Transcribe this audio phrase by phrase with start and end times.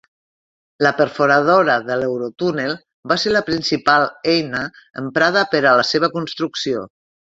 [0.85, 2.73] La perforadora de l'Eurotúnel
[3.11, 4.63] va ser la principal eina
[5.03, 6.83] emprada per a la seva construcció.